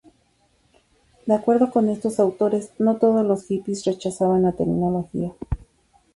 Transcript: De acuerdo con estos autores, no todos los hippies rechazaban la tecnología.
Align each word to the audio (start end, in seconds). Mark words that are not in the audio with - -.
De 1.27 1.35
acuerdo 1.35 1.69
con 1.69 1.87
estos 1.87 2.19
autores, 2.19 2.73
no 2.79 2.95
todos 2.97 3.23
los 3.23 3.45
hippies 3.45 3.85
rechazaban 3.85 4.41
la 4.41 4.53
tecnología. 4.53 5.31